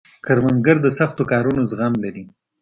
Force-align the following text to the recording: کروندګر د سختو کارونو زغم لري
کروندګر 0.25 0.77
د 0.81 0.87
سختو 0.97 1.23
کارونو 1.31 1.61
زغم 1.69 1.93
لري 2.03 2.23